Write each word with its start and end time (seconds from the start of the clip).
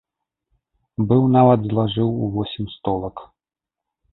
Быў 1.11 1.21
нават 1.35 1.59
злажыў 1.73 2.09
у 2.23 2.33
восем 2.39 2.65
столак. 2.77 3.15